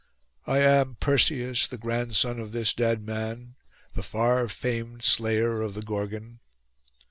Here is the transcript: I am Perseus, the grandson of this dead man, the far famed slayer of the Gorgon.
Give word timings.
I 0.47 0.57
am 0.61 0.95
Perseus, 0.95 1.67
the 1.67 1.77
grandson 1.77 2.39
of 2.39 2.53
this 2.53 2.73
dead 2.73 3.05
man, 3.05 3.53
the 3.93 4.01
far 4.01 4.49
famed 4.49 5.03
slayer 5.03 5.61
of 5.61 5.75
the 5.75 5.83
Gorgon. 5.83 6.39